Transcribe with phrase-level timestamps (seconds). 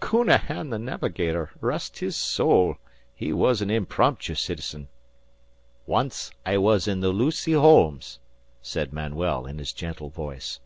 [0.00, 2.76] Counahan the Navigator, rest his sowl!
[3.12, 4.86] He was an imprompju citizen!"
[5.84, 8.20] "Once I was in the Lucy Holmes,"
[8.62, 10.60] said Manuel, in his gentle voice.